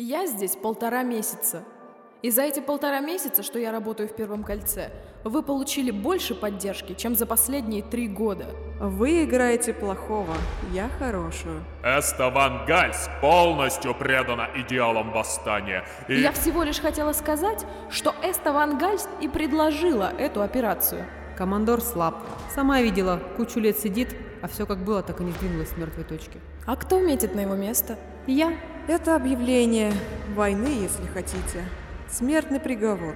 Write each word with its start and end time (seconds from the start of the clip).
Я 0.00 0.28
здесь 0.28 0.54
полтора 0.54 1.02
месяца. 1.02 1.64
И 2.22 2.30
за 2.30 2.42
эти 2.42 2.60
полтора 2.60 3.00
месяца, 3.00 3.42
что 3.42 3.58
я 3.58 3.72
работаю 3.72 4.08
в 4.08 4.14
Первом 4.14 4.44
кольце, 4.44 4.92
вы 5.24 5.42
получили 5.42 5.90
больше 5.90 6.36
поддержки, 6.36 6.94
чем 6.94 7.16
за 7.16 7.26
последние 7.26 7.82
три 7.82 8.06
года. 8.06 8.46
Вы 8.78 9.24
играете 9.24 9.74
плохого, 9.74 10.34
я 10.72 10.88
хорошую. 11.00 11.64
Эстован 11.82 12.64
Гальс 12.64 13.10
полностью 13.20 13.92
предана 13.92 14.48
идеалам 14.54 15.10
восстания. 15.10 15.84
И... 16.06 16.20
Я 16.20 16.30
всего 16.30 16.62
лишь 16.62 16.78
хотела 16.78 17.12
сказать, 17.12 17.66
что 17.90 18.14
Эста 18.22 18.52
Ван 18.52 18.78
Гальс 18.78 19.08
и 19.20 19.26
предложила 19.26 20.12
эту 20.16 20.42
операцию. 20.42 21.06
Командор 21.36 21.80
слаб. 21.80 22.22
Сама 22.54 22.82
видела, 22.82 23.20
кучу 23.36 23.58
лет 23.58 23.76
сидит, 23.76 24.14
а 24.42 24.48
все 24.48 24.66
как 24.66 24.78
было, 24.78 25.02
так 25.02 25.20
и 25.20 25.24
не 25.24 25.32
сдвинулось 25.32 25.70
с 25.70 25.76
мертвой 25.76 26.04
точки. 26.04 26.38
А 26.66 26.76
кто 26.76 27.00
метит 27.00 27.34
на 27.34 27.40
его 27.40 27.54
место? 27.54 27.98
Я. 28.26 28.52
Это 28.86 29.16
объявление 29.16 29.92
войны, 30.34 30.68
если 30.68 31.06
хотите. 31.06 31.64
Смертный 32.08 32.60
приговор. 32.60 33.14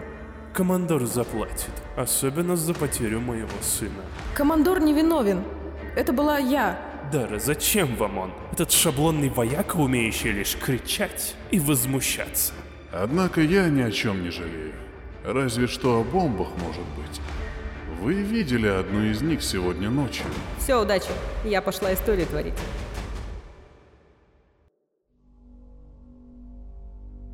Командор 0.52 1.06
заплатит, 1.06 1.70
особенно 1.96 2.56
за 2.56 2.74
потерю 2.74 3.20
моего 3.20 3.48
сына. 3.62 4.02
Командор 4.34 4.80
невиновен. 4.80 5.42
Это 5.96 6.12
была 6.12 6.38
я. 6.38 6.78
Дара, 7.10 7.38
зачем 7.38 7.96
вам 7.96 8.18
он? 8.18 8.32
Этот 8.52 8.70
шаблонный 8.70 9.30
вояка, 9.30 9.76
умеющий 9.76 10.30
лишь 10.30 10.56
кричать 10.56 11.34
и 11.50 11.58
возмущаться. 11.58 12.52
Однако 12.92 13.40
я 13.40 13.68
ни 13.68 13.80
о 13.80 13.90
чем 13.90 14.22
не 14.22 14.30
жалею. 14.30 14.74
Разве 15.24 15.66
что 15.66 16.00
о 16.00 16.04
бомбах, 16.04 16.48
может 16.62 16.84
быть. 16.96 17.20
Вы 18.02 18.14
видели 18.14 18.66
одну 18.66 19.00
из 19.04 19.22
них 19.22 19.44
сегодня 19.44 19.88
ночью. 19.88 20.26
Все, 20.58 20.82
удачи. 20.82 21.06
Я 21.44 21.62
пошла 21.62 21.94
историю 21.94 22.26
творить. 22.26 22.58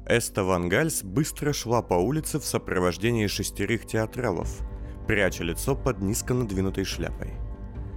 Эста 0.04 0.44
Ван 0.44 0.68
Гальс 0.68 1.02
быстро 1.02 1.54
шла 1.54 1.80
по 1.80 1.94
улице 1.94 2.38
в 2.38 2.44
сопровождении 2.44 3.26
шестерых 3.28 3.86
театралов, 3.86 4.60
пряча 5.06 5.42
лицо 5.42 5.74
под 5.74 6.02
низко 6.02 6.34
надвинутой 6.34 6.84
шляпой. 6.84 7.32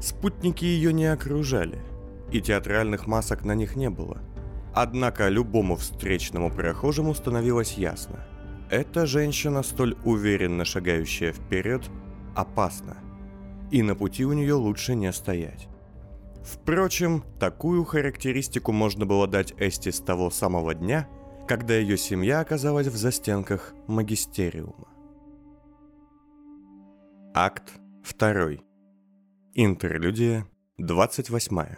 Спутники 0.01 0.63
ее 0.63 0.93
не 0.93 1.07
окружали, 1.07 1.79
и 2.31 2.39
театральных 2.39 3.05
масок 3.05 3.43
на 3.43 3.53
них 3.53 3.75
не 3.75 3.89
было. 3.89 4.21
Однако 4.73 5.27
любому 5.27 5.75
встречному 5.75 6.49
прохожему 6.49 7.13
становилось 7.15 7.73
ясно. 7.73 8.25
Эта 8.69 9.05
женщина, 9.05 9.61
столь 9.61 9.97
уверенно 10.05 10.63
шагающая 10.63 11.33
вперед, 11.33 11.83
опасна, 12.35 12.97
и 13.71 13.81
на 13.81 13.95
пути 13.95 14.25
у 14.25 14.33
нее 14.33 14.53
лучше 14.53 14.95
не 14.95 15.11
стоять. 15.11 15.67
Впрочем, 16.43 17.23
такую 17.39 17.83
характеристику 17.85 18.71
можно 18.71 19.05
было 19.05 19.27
дать 19.27 19.53
Эсти 19.57 19.89
с 19.89 19.99
того 19.99 20.29
самого 20.29 20.73
дня– 20.73 21.07
когда 21.51 21.75
ее 21.75 21.97
семья 21.97 22.39
оказалась 22.39 22.87
в 22.87 22.95
застенках 22.95 23.73
магистериума. 23.85 24.87
Акт 27.33 27.73
2. 28.17 28.51
Интерлюдия 29.55 30.47
28. 30.77 31.75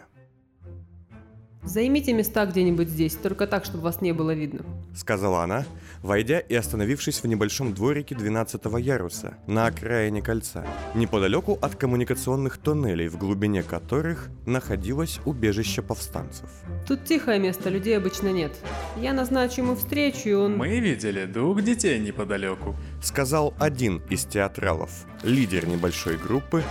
Займите 1.64 2.12
места 2.12 2.46
где-нибудь 2.46 2.88
здесь, 2.88 3.16
только 3.16 3.48
так, 3.48 3.64
чтобы 3.64 3.82
вас 3.82 4.00
не 4.00 4.12
было 4.12 4.32
видно. 4.32 4.64
Сказала 4.94 5.42
она, 5.42 5.64
войдя 6.04 6.38
и 6.38 6.54
остановившись 6.54 7.22
в 7.22 7.26
небольшом 7.26 7.72
дворике 7.72 8.14
12 8.14 8.60
яруса, 8.78 9.38
на 9.46 9.66
окраине 9.66 10.20
кольца, 10.20 10.66
неподалеку 10.94 11.58
от 11.62 11.76
коммуникационных 11.76 12.58
тоннелей, 12.58 13.08
в 13.08 13.16
глубине 13.16 13.62
которых 13.62 14.28
находилось 14.44 15.18
убежище 15.24 15.80
повстанцев. 15.80 16.50
Тут 16.86 17.04
тихое 17.04 17.38
место, 17.38 17.70
людей 17.70 17.96
обычно 17.96 18.28
нет. 18.28 18.52
Я 18.98 19.14
назначу 19.14 19.62
ему 19.62 19.76
встречу, 19.76 20.28
и 20.28 20.34
он... 20.34 20.58
Мы 20.58 20.78
видели 20.78 21.24
двух 21.24 21.62
детей 21.62 21.98
неподалеку. 21.98 22.76
Сказал 23.02 23.54
один 23.58 24.02
из 24.10 24.26
театралов, 24.26 24.90
лидер 25.22 25.66
небольшой 25.66 26.18
группы, 26.18 26.62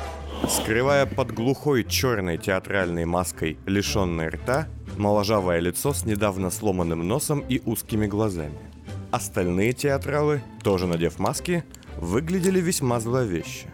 скрывая 0.48 1.08
под 1.08 1.32
глухой 1.34 1.84
черной 1.84 2.38
театральной 2.38 3.06
маской, 3.06 3.58
лишенной 3.66 4.28
рта, 4.28 4.68
моложавое 4.96 5.60
лицо 5.60 5.92
с 5.92 6.06
недавно 6.06 6.52
сломанным 6.52 7.08
носом 7.08 7.44
и 7.50 7.64
узкими 7.66 8.06
глазами. 8.06 8.73
Остальные 9.14 9.74
театралы, 9.74 10.42
тоже 10.64 10.88
надев 10.88 11.20
маски, 11.20 11.64
выглядели 11.98 12.60
весьма 12.60 13.00
зловеще. 13.00 13.68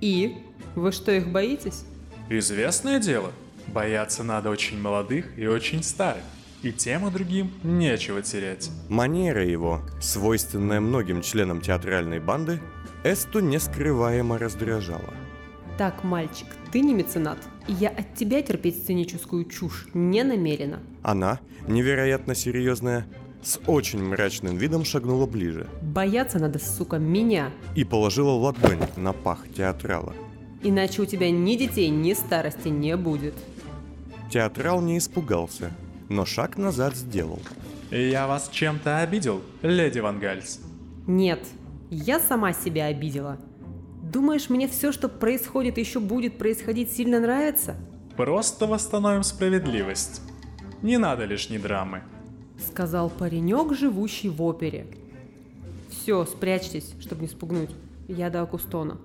И? 0.00 0.38
Вы 0.76 0.92
что, 0.92 1.12
их 1.12 1.28
боитесь? 1.28 1.84
Известное 2.30 2.98
дело. 2.98 3.32
Бояться 3.66 4.24
надо 4.24 4.48
очень 4.48 4.80
молодых 4.80 5.38
и 5.38 5.46
очень 5.46 5.82
старых. 5.82 6.22
И 6.62 6.72
тем 6.72 7.06
и 7.06 7.10
другим 7.10 7.52
нечего 7.62 8.22
терять. 8.22 8.70
Манера 8.88 9.44
его, 9.44 9.82
свойственная 10.00 10.80
многим 10.80 11.20
членам 11.20 11.60
театральной 11.60 12.18
банды, 12.18 12.58
Эсту 13.04 13.40
нескрываемо 13.40 14.38
раздражала. 14.38 15.12
Так, 15.76 16.02
мальчик, 16.02 16.46
ты 16.72 16.80
не 16.80 16.94
меценат, 16.94 17.36
и 17.66 17.74
я 17.74 17.90
от 17.90 18.14
тебя 18.14 18.40
терпеть 18.40 18.78
сценическую 18.78 19.44
чушь 19.44 19.86
не 19.92 20.24
намерена. 20.24 20.80
Она, 21.02 21.40
невероятно 21.66 22.34
серьезная, 22.34 23.06
с 23.42 23.60
очень 23.66 24.02
мрачным 24.02 24.56
видом 24.56 24.84
шагнула 24.84 25.26
ближе. 25.26 25.68
Бояться 25.82 26.38
надо, 26.38 26.58
сука, 26.58 26.98
меня. 26.98 27.50
И 27.74 27.84
положила 27.84 28.30
ладонь 28.30 28.80
на 28.96 29.12
пах 29.12 29.46
театрала. 29.56 30.14
Иначе 30.62 31.02
у 31.02 31.06
тебя 31.06 31.30
ни 31.30 31.56
детей, 31.56 31.88
ни 31.88 32.12
старости 32.14 32.68
не 32.68 32.96
будет. 32.96 33.34
Театрал 34.30 34.80
не 34.80 34.98
испугался, 34.98 35.72
но 36.08 36.24
шаг 36.24 36.58
назад 36.58 36.96
сделал. 36.96 37.40
Я 37.90 38.26
вас 38.26 38.50
чем-то 38.52 38.98
обидел, 38.98 39.40
леди 39.62 40.00
Ван 40.00 40.18
Гальс? 40.18 40.60
Нет, 41.06 41.40
я 41.90 42.20
сама 42.20 42.52
себя 42.52 42.86
обидела. 42.86 43.38
Думаешь, 44.02 44.50
мне 44.50 44.68
все, 44.68 44.92
что 44.92 45.08
происходит 45.08 45.78
и 45.78 45.80
еще 45.80 46.00
будет 46.00 46.38
происходить, 46.38 46.92
сильно 46.92 47.20
нравится? 47.20 47.76
Просто 48.16 48.66
восстановим 48.66 49.22
справедливость. 49.22 50.22
Не 50.82 50.98
надо 50.98 51.24
лишней 51.24 51.58
драмы. 51.58 52.02
Сказал 52.66 53.10
паренек, 53.10 53.74
живущий 53.74 54.28
в 54.28 54.42
опере. 54.42 54.86
Все, 55.90 56.24
спрячьтесь, 56.24 56.94
чтобы 57.00 57.22
не 57.22 57.28
спугнуть. 57.28 57.70
Я 58.08 58.30
до 58.30 58.42
Акустона. 58.42 58.98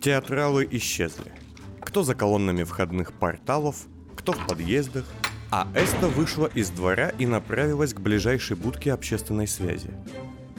Театралы 0.00 0.68
исчезли. 0.70 1.32
Кто 1.80 2.02
за 2.02 2.14
колоннами 2.14 2.64
входных 2.64 3.12
порталов, 3.12 3.86
кто 4.16 4.32
в 4.32 4.46
подъездах, 4.46 5.04
а 5.50 5.68
Эста 5.74 6.08
вышла 6.08 6.46
из 6.46 6.70
двора 6.70 7.10
и 7.10 7.26
направилась 7.26 7.94
к 7.94 8.00
ближайшей 8.00 8.56
будке 8.56 8.92
общественной 8.92 9.46
связи. 9.46 9.90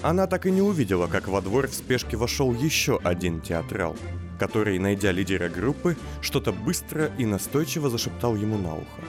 Она 0.02 0.28
так 0.28 0.46
и 0.46 0.52
не 0.52 0.62
увидела, 0.62 1.08
как 1.08 1.28
во 1.28 1.42
двор 1.42 1.68
в 1.68 1.74
спешке 1.74 2.16
вошел 2.16 2.54
еще 2.54 3.00
один 3.04 3.42
театрал, 3.42 3.96
который, 4.40 4.80
найдя 4.80 5.12
лидера 5.12 5.50
группы, 5.50 5.98
что-то 6.22 6.52
быстро 6.52 7.12
и 7.18 7.26
настойчиво 7.26 7.90
зашептал 7.90 8.36
ему 8.36 8.58
на 8.58 8.76
ухо. 8.76 9.02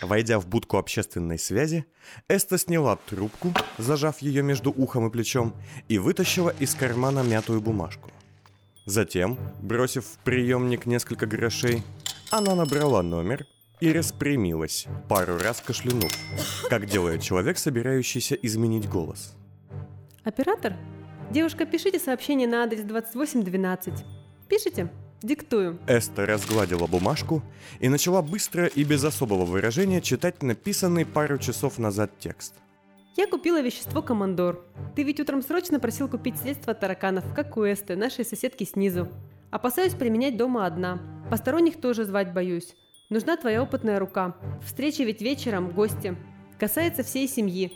Войдя 0.00 0.38
в 0.38 0.46
будку 0.46 0.78
общественной 0.78 1.38
связи, 1.38 1.84
Эста 2.28 2.56
сняла 2.56 2.96
трубку, 2.96 3.52
зажав 3.78 4.20
ее 4.20 4.42
между 4.42 4.70
ухом 4.70 5.08
и 5.08 5.10
плечом, 5.10 5.54
и 5.88 5.98
вытащила 5.98 6.50
из 6.60 6.74
кармана 6.74 7.20
мятую 7.20 7.60
бумажку. 7.60 8.10
Затем, 8.86 9.38
бросив 9.60 10.04
в 10.06 10.18
приемник 10.18 10.86
несколько 10.86 11.26
грошей, 11.26 11.82
она 12.30 12.54
набрала 12.54 13.02
номер 13.02 13.44
и 13.80 13.92
распрямилась, 13.92 14.86
пару 15.08 15.38
раз 15.38 15.60
кашлянув, 15.60 16.12
как 16.70 16.86
делает 16.86 17.22
человек, 17.22 17.58
собирающийся 17.58 18.34
изменить 18.36 18.88
голос. 18.88 19.34
Оператор? 20.24 20.74
Девушка, 21.30 21.66
пишите 21.66 21.98
сообщение 21.98 22.48
на 22.48 22.62
адрес 22.62 22.82
2812. 22.82 24.04
Пишите? 24.48 24.90
Диктую. 25.22 25.78
Эста 25.88 26.26
разгладила 26.26 26.86
бумажку 26.86 27.42
и 27.80 27.88
начала 27.88 28.22
быстро 28.22 28.66
и 28.66 28.84
без 28.84 29.04
особого 29.04 29.44
выражения 29.44 30.00
читать 30.00 30.42
написанный 30.42 31.04
пару 31.04 31.38
часов 31.38 31.78
назад 31.78 32.12
текст. 32.20 32.54
Я 33.16 33.26
купила 33.26 33.60
вещество 33.60 34.00
Командор. 34.00 34.64
Ты 34.94 35.02
ведь 35.02 35.18
утром 35.18 35.42
срочно 35.42 35.80
просил 35.80 36.08
купить 36.08 36.36
средства 36.36 36.70
от 36.70 36.78
тараканов, 36.78 37.24
как 37.34 37.56
у 37.56 37.64
Эсты, 37.64 37.96
нашей 37.96 38.24
соседки 38.24 38.62
снизу. 38.62 39.08
Опасаюсь 39.50 39.94
применять 39.94 40.36
дома 40.36 40.66
одна. 40.66 41.00
Посторонних 41.28 41.80
тоже 41.80 42.04
звать 42.04 42.32
боюсь. 42.32 42.76
Нужна 43.10 43.36
твоя 43.36 43.62
опытная 43.62 43.98
рука. 43.98 44.36
Встреча 44.64 45.02
ведь 45.02 45.20
вечером, 45.20 45.72
гости. 45.72 46.16
Касается 46.60 47.02
всей 47.02 47.26
семьи. 47.26 47.72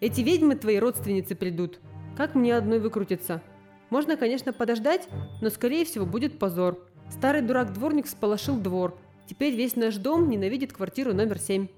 Эти 0.00 0.20
ведьмы 0.20 0.54
твои 0.54 0.78
родственницы 0.78 1.34
придут. 1.34 1.80
Как 2.16 2.36
мне 2.36 2.56
одной 2.56 2.78
выкрутиться? 2.78 3.42
Можно, 3.90 4.16
конечно, 4.16 4.52
подождать, 4.52 5.08
но 5.40 5.50
скорее 5.50 5.84
всего 5.84 6.06
будет 6.06 6.38
позор. 6.38 6.78
Старый 7.10 7.42
дурак-дворник 7.42 8.06
всполошил 8.06 8.56
двор. 8.56 8.98
Теперь 9.28 9.54
весь 9.54 9.76
наш 9.76 9.96
дом 9.96 10.28
ненавидит 10.28 10.72
квартиру 10.72 11.14
номер 11.14 11.38
7. 11.38 11.68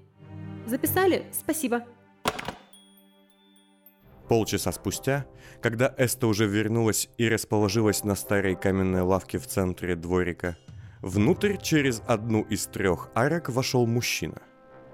Записали? 0.65 1.25
Спасибо. 1.31 1.83
Полчаса 4.27 4.71
спустя, 4.71 5.25
когда 5.59 5.93
Эста 5.97 6.27
уже 6.27 6.45
вернулась 6.45 7.09
и 7.17 7.27
расположилась 7.27 8.03
на 8.03 8.13
старой 8.15 8.55
каменной 8.55 9.01
лавке 9.01 9.39
в 9.39 9.47
центре 9.47 9.95
дворика, 9.95 10.55
внутрь 11.01 11.57
через 11.57 12.03
одну 12.05 12.43
из 12.43 12.67
трех 12.67 13.09
арок 13.15 13.49
вошел 13.49 13.87
мужчина. 13.87 14.39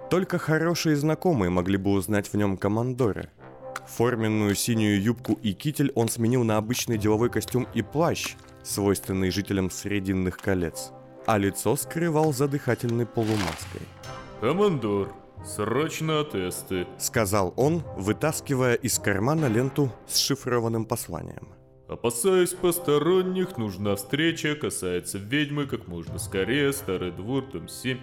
Только 0.10 0.38
хорошие 0.38 0.96
знакомые 0.96 1.50
могли 1.50 1.76
бы 1.78 1.92
узнать 1.92 2.32
в 2.32 2.36
нем 2.36 2.56
командора. 2.56 3.30
Форменную 3.88 4.56
синюю 4.56 5.02
юбку 5.02 5.40
и 5.42 5.54
китель 5.54 5.92
он 5.96 6.10
сменил 6.10 6.44
на 6.44 6.58
обычный 6.58 6.98
деловой 6.98 7.30
костюм 7.30 7.68
и 7.74 7.82
плащ, 7.82 8.36
свойственный 8.64 9.32
жителям 9.32 9.70
Срединных 9.70 10.38
колец, 10.38 10.92
а 11.26 11.38
лицо 11.38 11.76
скрывал 11.76 12.34
за 12.34 12.48
дыхательной 12.48 13.06
полумаской. 13.06 13.82
Командор, 14.42 15.14
срочно 15.46 16.24
тесты. 16.24 16.88
Сказал 16.98 17.54
он, 17.56 17.84
вытаскивая 17.98 18.76
из 18.76 19.00
кармана 19.00 19.46
ленту 19.46 19.92
с 20.08 20.18
шифрованным 20.18 20.86
посланием. 20.86 21.50
Опасаюсь 21.88 22.54
посторонних, 22.54 23.58
нужна 23.58 23.96
встреча, 23.96 24.56
касается 24.56 25.20
ведьмы, 25.20 25.68
как 25.68 25.88
можно 25.88 26.18
скорее, 26.18 26.74
старый 26.74 27.12
двор, 27.12 27.46
дом 27.52 27.68
7. 27.68 28.00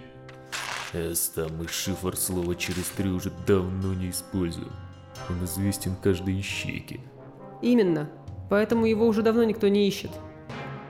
Эста, 0.93 1.49
мы 1.49 1.67
шифр 1.67 2.15
слова 2.15 2.55
через 2.55 2.85
три 2.89 3.09
уже 3.09 3.31
давно 3.45 3.93
не 3.93 4.11
используем. 4.11 4.71
Он 5.29 5.43
известен 5.45 5.95
каждой 5.95 6.39
ищейке. 6.39 6.99
Именно. 7.61 8.09
Поэтому 8.49 8.85
его 8.85 9.07
уже 9.07 9.21
давно 9.21 9.43
никто 9.43 9.67
не 9.67 9.87
ищет. 9.87 10.11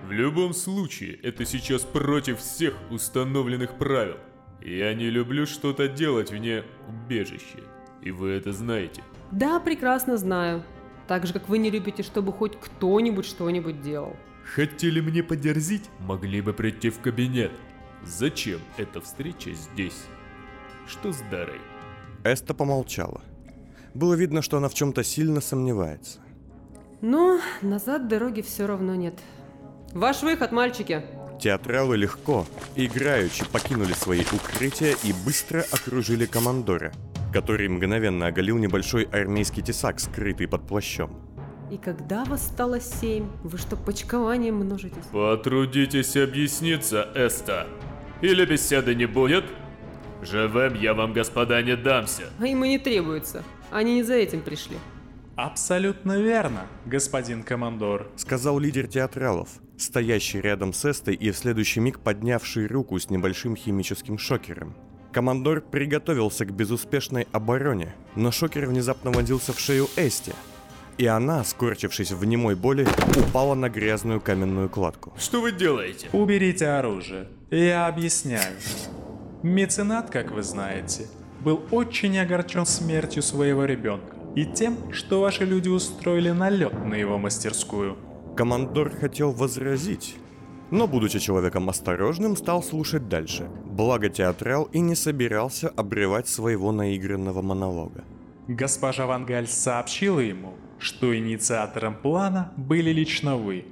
В 0.08 0.12
любом 0.12 0.54
случае, 0.54 1.16
это 1.24 1.46
сейчас 1.46 1.84
против 1.84 2.40
всех 2.40 2.76
установленных 2.90 3.78
правил. 3.78 4.18
Я 4.62 4.94
не 4.94 5.10
люблю 5.10 5.46
что-то 5.46 5.88
делать 5.88 6.32
вне 6.32 6.64
убежища. 6.88 7.60
И 8.02 8.12
вы 8.12 8.32
это 8.32 8.52
знаете. 8.52 9.02
Да, 9.32 9.60
прекрасно 9.60 10.18
знаю. 10.18 10.64
Так 11.08 11.26
же, 11.26 11.34
как 11.34 11.50
вы 11.50 11.58
не 11.58 11.70
любите, 11.70 12.04
чтобы 12.04 12.32
хоть 12.32 12.60
кто-нибудь 12.60 13.26
что-нибудь 13.26 13.82
делал. 13.82 14.16
Хотели 14.44 15.00
мне 15.00 15.24
подерзить, 15.24 15.90
могли 16.00 16.42
бы 16.42 16.54
прийти 16.54 16.90
в 16.90 17.00
кабинет. 17.00 17.52
Зачем 18.04 18.60
эта 18.78 19.00
встреча 19.00 19.52
здесь? 19.52 20.06
Что 20.88 21.14
с 21.14 21.22
Дарой? 21.32 21.62
Эста 22.24 22.54
помолчала. 22.54 23.22
Было 23.94 24.16
видно, 24.16 24.42
что 24.42 24.58
она 24.58 24.70
в 24.70 24.74
чем-то 24.74 25.04
сильно 25.04 25.42
сомневается. 25.42 26.20
Но 27.02 27.40
назад 27.62 28.08
дороги 28.08 28.42
все 28.42 28.66
равно 28.66 28.96
нет. 28.96 29.16
Ваш 29.94 30.24
выход, 30.24 30.52
мальчики! 30.52 31.04
Театралы 31.40 31.98
легко, 31.98 32.46
играючи, 32.76 33.44
покинули 33.52 33.94
свои 33.94 34.22
укрытия 34.22 34.96
и 35.04 35.14
быстро 35.26 35.66
окружили 35.72 36.26
командора, 36.26 36.94
который 37.34 37.68
мгновенно 37.68 38.28
оголил 38.28 38.58
небольшой 38.58 39.04
армейский 39.04 39.62
тесак, 39.62 40.00
скрытый 40.00 40.48
под 40.48 40.66
плащом. 40.66 41.12
И 41.70 41.78
когда 41.78 42.24
вас 42.26 42.48
стало 42.48 42.80
семь, 42.80 43.28
вы 43.44 43.58
что, 43.58 43.76
почкованием 43.76 44.56
множитесь? 44.56 45.06
Потрудитесь 45.12 46.16
объясниться, 46.16 47.10
Эста. 47.16 47.68
Или 48.22 48.46
беседы 48.46 48.96
не 48.96 49.06
будет? 49.06 49.44
Живым 50.22 50.76
я 50.76 50.94
вам, 50.94 51.14
господа, 51.14 51.62
не 51.62 51.76
дамся. 51.76 52.24
А 52.40 52.48
им 52.48 52.64
и 52.64 52.70
не 52.70 52.80
требуется. 52.80 53.44
Они 53.74 53.96
не 53.96 54.04
за 54.04 54.14
этим 54.14 54.42
пришли. 54.42 54.78
Абсолютно 55.36 56.22
верно, 56.22 56.68
господин 56.86 57.42
командор. 57.42 58.08
Сказал 58.16 58.60
лидер 58.60 58.86
театралов, 58.86 59.50
стоящий 59.78 60.40
рядом 60.40 60.74
с 60.74 60.86
Эстой 60.86 61.16
и 61.16 61.32
в 61.32 61.38
следующий 61.38 61.80
миг 61.80 62.00
поднявший 62.00 62.68
руку 62.68 63.00
с 63.00 63.10
небольшим 63.10 63.56
химическим 63.56 64.20
шокером. 64.20 64.76
Командор 65.12 65.62
приготовился 65.62 66.46
к 66.46 66.54
безуспешной 66.54 67.28
обороне, 67.32 67.96
но 68.16 68.32
шокер 68.32 68.68
внезапно 68.68 69.10
вонзился 69.10 69.54
в 69.54 69.60
шею 69.60 69.88
Эсти, 69.96 70.34
и 71.00 71.08
она, 71.08 71.44
скорчившись 71.44 72.12
в 72.12 72.24
немой 72.26 72.54
боли, 72.54 72.88
упала 73.18 73.56
на 73.56 73.70
грязную 73.70 74.22
каменную 74.22 74.70
кладку. 74.70 75.14
Что 75.18 75.42
вы 75.42 75.52
делаете? 75.52 76.10
Уберите 76.14 76.68
оружие. 76.68 77.28
Я 77.50 77.88
объясняю. 77.88 78.54
Меценат, 79.42 80.12
как 80.12 80.32
вы 80.32 80.44
знаете, 80.44 81.08
был 81.44 81.62
очень 81.72 82.18
огорчен 82.18 82.66
смертью 82.66 83.22
своего 83.22 83.66
ребенка 83.66 84.16
и 84.36 84.46
тем, 84.46 84.94
что 84.94 85.22
ваши 85.22 85.46
люди 85.46 85.70
устроили 85.70 86.32
налет 86.32 86.74
на 86.86 86.96
его 86.96 87.18
мастерскую. 87.18 87.98
Командор 88.36 88.90
хотел 88.90 89.32
возразить, 89.32 90.16
но, 90.72 90.88
будучи 90.88 91.20
человеком 91.20 91.70
осторожным, 91.70 92.36
стал 92.36 92.64
слушать 92.64 93.08
дальше. 93.08 93.48
Благо 93.66 94.10
театрал 94.10 94.64
и 94.72 94.80
не 94.80 94.96
собирался 94.96 95.70
обрывать 95.70 96.28
своего 96.28 96.72
наигранного 96.72 97.42
монолога. 97.42 98.04
Госпожа 98.48 99.06
Вангаль 99.06 99.48
сообщила 99.48 100.20
ему, 100.20 100.56
что 100.80 101.16
инициатором 101.16 101.96
плана 101.96 102.52
были 102.58 102.92
лично 102.92 103.38
вы. 103.38 103.66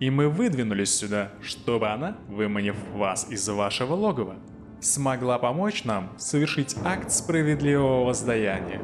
И 0.00 0.10
мы 0.10 0.28
выдвинулись 0.28 0.94
сюда, 0.94 1.32
чтобы 1.42 1.88
она, 1.88 2.16
выманив 2.28 2.76
вас 2.94 3.26
из 3.30 3.48
вашего 3.48 3.94
логова, 3.94 4.36
смогла 4.86 5.38
помочь 5.38 5.84
нам 5.84 6.10
совершить 6.16 6.76
акт 6.84 7.10
справедливого 7.10 8.04
воздаяния. 8.04 8.80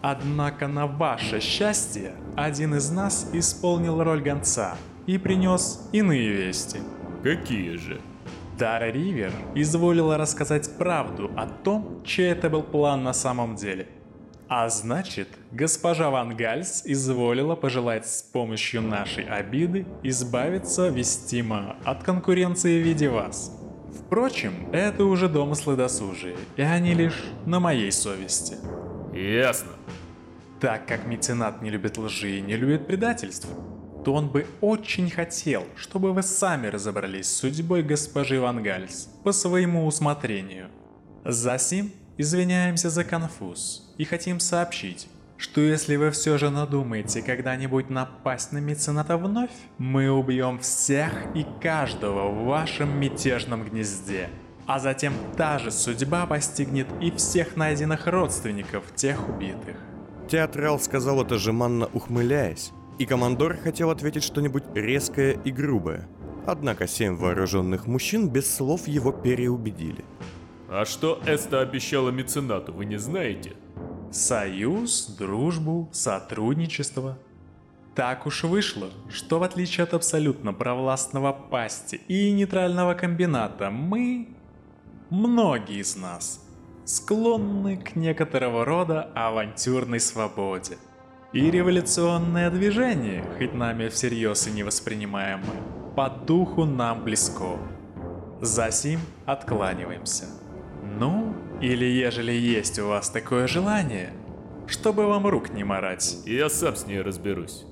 Однако 0.00 0.68
на 0.68 0.86
ваше 0.86 1.40
счастье, 1.40 2.12
один 2.36 2.74
из 2.74 2.90
нас 2.90 3.30
исполнил 3.32 4.02
роль 4.02 4.22
гонца 4.22 4.76
и 5.06 5.18
принес 5.18 5.88
иные 5.92 6.30
вести. 6.30 6.78
Какие 7.22 7.76
же? 7.76 8.00
Дара 8.58 8.90
Ривер 8.90 9.32
изволила 9.54 10.16
рассказать 10.16 10.76
правду 10.76 11.30
о 11.36 11.46
том, 11.46 12.02
чей 12.04 12.30
это 12.32 12.50
был 12.50 12.62
план 12.62 13.04
на 13.04 13.12
самом 13.12 13.56
деле. 13.56 13.86
А 14.48 14.68
значит, 14.68 15.28
госпожа 15.52 16.10
Ван 16.10 16.34
Гальс 16.34 16.82
изволила 16.86 17.54
пожелать 17.54 18.06
с 18.06 18.22
помощью 18.22 18.80
нашей 18.80 19.24
обиды 19.24 19.86
избавиться 20.02 20.88
вестимо 20.88 21.76
от 21.84 22.02
конкуренции 22.02 22.82
в 22.82 22.84
виде 22.84 23.10
вас. 23.10 23.57
Впрочем, 23.98 24.70
это 24.72 25.04
уже 25.04 25.28
домыслы 25.28 25.76
досужие, 25.76 26.36
и 26.56 26.62
они 26.62 26.94
лишь 26.94 27.24
на 27.46 27.60
моей 27.60 27.92
совести. 27.92 28.56
Ясно. 29.14 29.72
Так 30.60 30.86
как 30.86 31.06
меценат 31.06 31.62
не 31.62 31.70
любит 31.70 31.98
лжи 31.98 32.38
и 32.38 32.40
не 32.40 32.56
любит 32.56 32.86
предательств, 32.86 33.48
то 34.04 34.14
он 34.14 34.28
бы 34.28 34.46
очень 34.60 35.10
хотел, 35.10 35.66
чтобы 35.76 36.12
вы 36.12 36.22
сами 36.22 36.68
разобрались 36.68 37.26
с 37.26 37.36
судьбой 37.36 37.82
госпожи 37.82 38.40
Ван 38.40 38.62
Гальс 38.62 39.08
по 39.24 39.32
своему 39.32 39.86
усмотрению. 39.86 40.68
Засим 41.24 41.92
извиняемся 42.16 42.90
за 42.90 43.04
конфуз 43.04 43.92
и 43.98 44.04
хотим 44.04 44.40
сообщить, 44.40 45.08
что 45.38 45.60
если 45.60 45.94
вы 45.94 46.10
все 46.10 46.36
же 46.36 46.50
надумаете 46.50 47.22
когда-нибудь 47.22 47.90
напасть 47.90 48.52
на 48.52 48.58
мецената 48.58 49.16
вновь, 49.16 49.52
мы 49.78 50.10
убьем 50.10 50.58
всех 50.58 51.12
и 51.34 51.46
каждого 51.62 52.28
в 52.28 52.44
вашем 52.44 53.00
мятежном 53.00 53.64
гнезде. 53.64 54.28
А 54.66 54.80
затем 54.80 55.14
та 55.36 55.58
же 55.58 55.70
судьба 55.70 56.26
постигнет 56.26 56.88
и 57.00 57.10
всех 57.12 57.56
найденных 57.56 58.06
родственников 58.06 58.84
тех 58.94 59.28
убитых. 59.28 59.76
Театрал 60.28 60.78
сказал 60.78 61.22
это 61.22 61.38
жеманно 61.38 61.88
ухмыляясь, 61.94 62.72
и 62.98 63.06
командор 63.06 63.56
хотел 63.56 63.90
ответить 63.90 64.24
что-нибудь 64.24 64.64
резкое 64.74 65.38
и 65.44 65.52
грубое. 65.52 66.06
Однако 66.46 66.86
семь 66.88 67.14
вооруженных 67.16 67.86
мужчин 67.86 68.28
без 68.28 68.52
слов 68.52 68.88
его 68.88 69.12
переубедили. 69.12 70.04
А 70.68 70.84
что 70.84 71.20
Эста 71.24 71.60
обещала 71.60 72.10
меценату, 72.10 72.72
вы 72.74 72.84
не 72.84 72.98
знаете? 72.98 73.54
Союз, 74.10 75.06
дружбу, 75.18 75.88
сотрудничество. 75.92 77.18
Так 77.94 78.26
уж 78.26 78.44
вышло, 78.44 78.88
что 79.10 79.38
в 79.38 79.42
отличие 79.42 79.84
от 79.84 79.92
абсолютно 79.92 80.54
провластного 80.54 81.32
пасти 81.32 81.96
и 82.08 82.32
нейтрального 82.32 82.94
комбината, 82.94 83.70
мы, 83.70 84.28
многие 85.10 85.80
из 85.80 85.96
нас, 85.96 86.42
склонны 86.84 87.76
к 87.76 87.96
некоторого 87.96 88.64
рода 88.64 89.10
авантюрной 89.14 90.00
свободе. 90.00 90.78
И 91.34 91.50
революционное 91.50 92.50
движение, 92.50 93.22
хоть 93.36 93.52
нами 93.52 93.88
всерьез 93.88 94.46
и 94.46 94.52
не 94.52 94.62
воспринимаемое, 94.62 95.60
по 95.94 96.08
духу 96.08 96.64
нам 96.64 97.04
близко. 97.04 97.58
Засим 98.40 99.00
откланиваемся. 99.26 100.24
Ну, 100.98 101.27
или 101.60 101.84
ежели 101.84 102.32
есть 102.32 102.78
у 102.78 102.88
вас 102.88 103.10
такое 103.10 103.46
желание, 103.46 104.12
чтобы 104.66 105.06
вам 105.06 105.26
рук 105.26 105.50
не 105.50 105.64
марать. 105.64 106.18
Я 106.24 106.48
сам 106.48 106.76
с 106.76 106.86
ней 106.86 107.00
разберусь. 107.00 107.64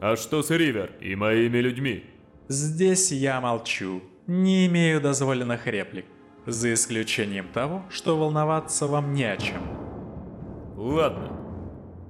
А 0.00 0.16
что 0.16 0.42
с 0.42 0.50
Ривер 0.50 0.92
и 1.00 1.14
моими 1.16 1.58
людьми? 1.58 2.04
Здесь 2.48 3.10
я 3.10 3.40
молчу, 3.40 4.02
не 4.26 4.66
имею 4.66 5.00
дозволенных 5.00 5.66
реплик, 5.66 6.04
за 6.46 6.74
исключением 6.74 7.48
того, 7.48 7.82
что 7.90 8.18
волноваться 8.18 8.86
вам 8.86 9.14
не 9.14 9.24
о 9.24 9.36
чем. 9.36 9.62
Ладно. 10.76 11.30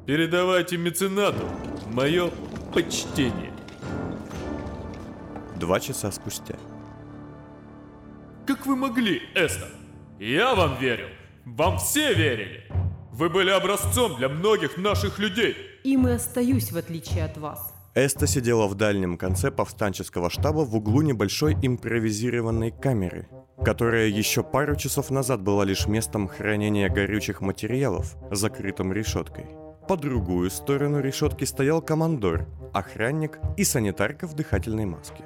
Передавайте 0.07 0.76
меценату 0.76 1.49
мое 1.93 2.31
почтение. 2.75 3.52
Два 5.57 5.81
часа 5.81 6.11
спустя. 6.11 6.57
Как 8.47 8.66
вы 8.66 8.76
могли, 8.76 9.23
Эста? 9.35 9.69
Я 10.21 10.54
вам 10.54 10.78
верил. 10.78 11.09
Вам 11.44 11.78
все 11.78 12.14
верили. 12.14 12.64
Вы 13.12 13.28
были 13.28 13.50
образцом 13.50 14.16
для 14.16 14.28
многих 14.28 14.76
наших 14.76 15.18
людей. 15.18 15.56
Им 15.83 16.06
и 16.06 16.12
остаюсь, 16.12 16.71
в 16.71 16.76
отличие 16.76 17.25
от 17.25 17.37
вас. 17.37 17.75
Эста 17.94 18.26
сидела 18.26 18.66
в 18.66 18.75
дальнем 18.75 19.16
конце 19.16 19.50
повстанческого 19.50 20.30
штаба 20.30 20.64
в 20.64 20.75
углу 20.76 21.02
небольшой 21.02 21.54
импровизированной 21.61 22.71
камеры, 22.71 23.28
которая 23.64 24.09
еще 24.09 24.42
пару 24.42 24.76
часов 24.76 25.11
назад 25.11 25.42
была 25.42 25.64
лишь 25.64 25.87
местом 25.87 26.28
хранения 26.28 26.88
горючих 26.88 27.40
материалов, 27.40 28.16
закрытым 28.30 28.92
решеткой. 28.92 29.47
По 29.88 29.97
другую 29.97 30.50
сторону 30.50 31.00
решетки 31.00 31.44
стоял 31.44 31.83
командор, 31.83 32.47
охранник 32.73 33.38
и 33.56 33.64
санитарка 33.64 34.26
в 34.26 34.35
дыхательной 34.35 34.87
маске. 34.87 35.25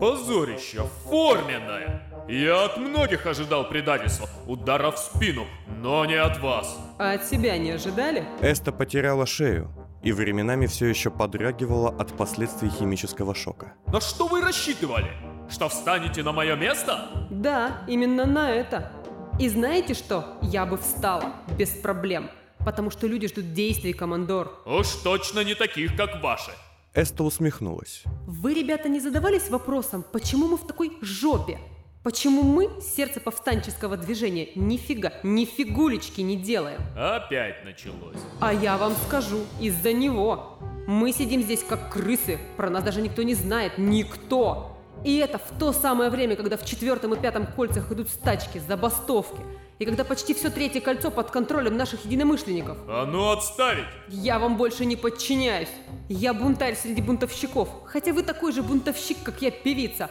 Позорище 0.00 0.82
форменное! 1.04 2.11
Я 2.28 2.64
от 2.64 2.76
многих 2.76 3.26
ожидал 3.26 3.68
предательства, 3.68 4.28
удара 4.46 4.90
в 4.90 4.98
спину, 4.98 5.44
но 5.80 6.04
не 6.04 6.14
от 6.14 6.38
вас. 6.40 6.78
А 6.98 7.12
от 7.12 7.24
себя 7.24 7.58
не 7.58 7.72
ожидали? 7.72 8.24
Эста 8.40 8.72
потеряла 8.72 9.26
шею 9.26 9.70
и 10.02 10.12
временами 10.12 10.66
все 10.66 10.86
еще 10.86 11.10
подрагивала 11.10 11.90
от 11.90 12.12
последствий 12.16 12.70
химического 12.70 13.34
шока. 13.34 13.74
На 13.86 14.00
что 14.00 14.26
вы 14.26 14.40
рассчитывали? 14.40 15.10
Что 15.48 15.68
встанете 15.68 16.22
на 16.22 16.32
мое 16.32 16.56
место? 16.56 17.28
Да, 17.30 17.82
именно 17.88 18.24
на 18.24 18.50
это. 18.50 18.90
И 19.38 19.48
знаете 19.48 19.94
что? 19.94 20.38
Я 20.42 20.66
бы 20.66 20.76
встала, 20.76 21.32
без 21.58 21.70
проблем. 21.70 22.30
Потому 22.64 22.90
что 22.90 23.06
люди 23.06 23.28
ждут 23.28 23.52
действий, 23.52 23.92
командор. 23.92 24.60
Уж 24.66 24.88
точно 25.02 25.40
не 25.40 25.54
таких, 25.54 25.96
как 25.96 26.22
ваши. 26.22 26.52
Эста 26.94 27.24
усмехнулась. 27.24 28.04
Вы, 28.26 28.54
ребята, 28.54 28.88
не 28.88 29.00
задавались 29.00 29.48
вопросом, 29.50 30.04
почему 30.12 30.46
мы 30.48 30.56
в 30.56 30.66
такой 30.66 30.98
жопе? 31.00 31.58
Почему 32.02 32.42
мы, 32.42 32.68
сердце 32.80 33.20
повстанческого 33.20 33.96
движения, 33.96 34.48
нифига, 34.56 35.12
ни 35.22 35.44
фигулечки 35.44 36.20
не 36.20 36.36
делаем? 36.36 36.80
Опять 36.96 37.64
началось. 37.64 38.16
А 38.40 38.52
я 38.52 38.76
вам 38.76 38.92
скажу, 39.06 39.38
из-за 39.60 39.92
него. 39.92 40.58
Мы 40.88 41.12
сидим 41.12 41.42
здесь 41.42 41.62
как 41.62 41.92
крысы, 41.92 42.40
про 42.56 42.70
нас 42.70 42.82
даже 42.82 43.02
никто 43.02 43.22
не 43.22 43.34
знает, 43.34 43.78
никто. 43.78 44.76
И 45.04 45.16
это 45.18 45.38
в 45.38 45.56
то 45.60 45.72
самое 45.72 46.10
время, 46.10 46.34
когда 46.34 46.56
в 46.56 46.64
четвертом 46.64 47.14
и 47.14 47.20
пятом 47.20 47.46
кольцах 47.46 47.92
идут 47.92 48.08
стачки, 48.08 48.58
забастовки. 48.58 49.40
И 49.78 49.84
когда 49.84 50.02
почти 50.02 50.34
все 50.34 50.50
третье 50.50 50.80
кольцо 50.80 51.08
под 51.12 51.30
контролем 51.30 51.76
наших 51.76 52.04
единомышленников. 52.04 52.78
А 52.88 53.06
ну 53.06 53.30
отставить! 53.30 53.84
Я 54.08 54.40
вам 54.40 54.56
больше 54.56 54.84
не 54.86 54.96
подчиняюсь. 54.96 55.70
Я 56.08 56.34
бунтарь 56.34 56.74
среди 56.74 57.00
бунтовщиков. 57.00 57.68
Хотя 57.86 58.12
вы 58.12 58.24
такой 58.24 58.52
же 58.52 58.64
бунтовщик, 58.64 59.18
как 59.22 59.40
я 59.40 59.52
певица. 59.52 60.10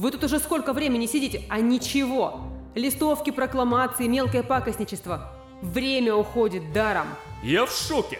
Вы 0.00 0.12
тут 0.12 0.24
уже 0.24 0.38
сколько 0.38 0.72
времени 0.72 1.04
сидите, 1.04 1.42
а 1.50 1.60
ничего. 1.60 2.40
Листовки, 2.74 3.28
прокламации, 3.28 4.06
мелкое 4.06 4.42
пакостничество. 4.42 5.30
Время 5.60 6.14
уходит 6.14 6.72
даром. 6.72 7.06
Я 7.42 7.66
в 7.66 7.70
шоке. 7.70 8.18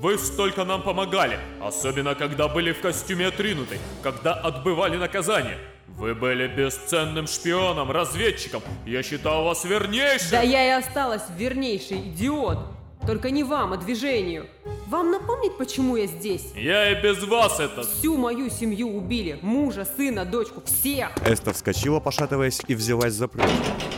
Вы 0.00 0.16
столько 0.16 0.64
нам 0.64 0.82
помогали, 0.82 1.38
особенно 1.60 2.14
когда 2.14 2.48
были 2.48 2.72
в 2.72 2.80
костюме 2.80 3.26
отринуты, 3.26 3.78
когда 4.02 4.32
отбывали 4.32 4.96
наказание. 4.96 5.58
Вы 5.98 6.14
были 6.14 6.46
бесценным 6.46 7.26
шпионом, 7.26 7.90
разведчиком. 7.90 8.62
Я 8.86 9.02
считал 9.02 9.44
вас 9.44 9.66
вернейшим. 9.66 10.30
Да 10.30 10.40
я 10.40 10.66
и 10.66 10.80
осталась 10.80 11.24
вернейший 11.36 11.98
идиот. 11.98 12.77
Только 13.08 13.30
не 13.30 13.42
вам, 13.42 13.72
а 13.72 13.78
движению. 13.78 14.44
Вам 14.86 15.10
напомнить, 15.10 15.56
почему 15.56 15.96
я 15.96 16.06
здесь? 16.06 16.52
Я 16.54 16.92
и 16.92 17.02
без 17.02 17.22
вас 17.24 17.58
это... 17.58 17.80
Всю 17.80 18.18
мою 18.18 18.50
семью 18.50 18.94
убили. 18.94 19.38
Мужа, 19.40 19.86
сына, 19.86 20.26
дочку, 20.26 20.60
всех. 20.66 21.08
Эста 21.26 21.54
вскочила, 21.54 22.00
пошатываясь, 22.00 22.60
и 22.68 22.74
взялась 22.74 23.14
за 23.14 23.26
прутья. 23.26 23.48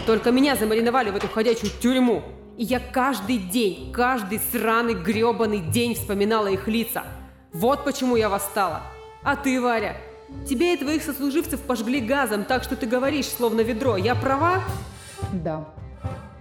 Только 0.06 0.30
меня 0.30 0.54
замариновали 0.54 1.10
в 1.10 1.16
эту 1.16 1.26
ходячую 1.26 1.72
тюрьму. 1.82 2.22
И 2.56 2.62
я 2.62 2.78
каждый 2.78 3.38
день, 3.38 3.92
каждый 3.92 4.40
сраный 4.52 4.94
гребаный 4.94 5.58
день 5.58 5.96
вспоминала 5.96 6.46
их 6.46 6.68
лица. 6.68 7.02
Вот 7.52 7.82
почему 7.82 8.14
я 8.14 8.28
восстала. 8.28 8.82
А 9.24 9.34
ты, 9.34 9.60
Варя, 9.60 9.96
тебя 10.48 10.72
и 10.72 10.76
твоих 10.76 11.02
сослуживцев 11.02 11.60
пожгли 11.62 12.00
газом, 12.00 12.44
так 12.44 12.62
что 12.62 12.76
ты 12.76 12.86
говоришь, 12.86 13.26
словно 13.26 13.62
ведро. 13.62 13.96
Я 13.96 14.14
права? 14.14 14.62
Да, 15.32 15.68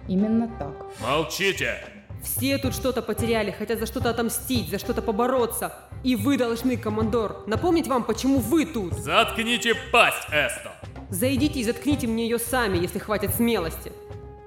именно 0.06 0.48
так. 0.56 0.86
Молчите! 1.00 1.89
Все 2.22 2.58
тут 2.58 2.74
что-то 2.74 3.02
потеряли, 3.02 3.50
хотят 3.50 3.78
за 3.78 3.86
что-то 3.86 4.10
отомстить, 4.10 4.70
за 4.70 4.78
что-то 4.78 5.02
побороться. 5.02 5.74
И 6.04 6.16
вы 6.16 6.36
должны, 6.36 6.76
командор, 6.76 7.44
напомнить 7.46 7.88
вам, 7.88 8.04
почему 8.04 8.38
вы 8.38 8.66
тут. 8.66 8.92
Заткните 8.94 9.74
пасть, 9.92 10.28
Эсто! 10.30 10.72
Зайдите 11.10 11.60
и 11.60 11.64
заткните 11.64 12.06
мне 12.06 12.24
ее 12.24 12.38
сами, 12.38 12.78
если 12.78 12.98
хватит 12.98 13.34
смелости. 13.34 13.92